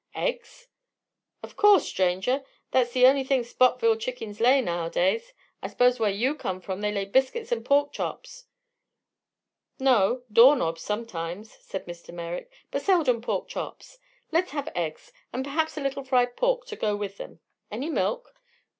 [0.15, 0.67] "Eggs?"
[1.43, 2.43] "Of course, stranger.
[2.71, 5.31] Thet's the on'y thing Spotville chickens lay, nowadays.
[5.61, 8.45] I s'pose whar yeh come from they lay biscuits 'n' pork chops."
[9.77, 10.23] "No.
[10.33, 12.11] Door knobs, sometimes," said Mr.
[12.11, 13.99] Merrick, "but seldom pork chops.
[14.31, 17.39] Let's have eggs, and perhaps a little fried pork to go with them.
[17.69, 18.33] Any milk?"